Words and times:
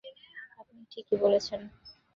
আপনি 0.59 0.79
ঠিকই 0.91 1.17
বলছেন। 1.17 1.61